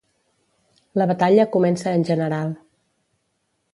La 1.01 1.05
batalla 1.11 1.45
comença 1.57 1.93
en 1.99 2.07
general. 2.11 2.59